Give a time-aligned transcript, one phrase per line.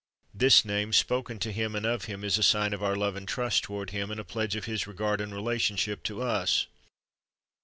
[0.33, 3.27] This name, spoken to Him and of Him, is a sign of our love and
[3.27, 6.65] trust toward Him, and a pledge of His regard and relationship to us.